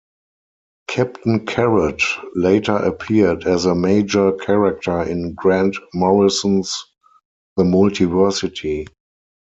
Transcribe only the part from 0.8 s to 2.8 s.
Captain Carrot later